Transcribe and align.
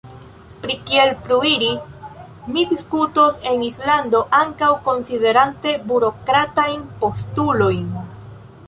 Pri 0.61 0.75
kiel 0.91 1.11
pluiri, 1.25 1.67
ni 2.55 2.63
diskutos 2.71 3.37
en 3.53 3.67
Islando, 3.69 4.23
ankaŭ 4.41 4.71
konsiderante 4.89 5.77
burokratajn 5.93 6.85
postulojn. 7.05 7.99